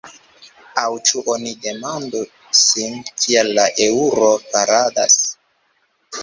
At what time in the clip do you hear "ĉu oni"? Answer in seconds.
1.09-1.51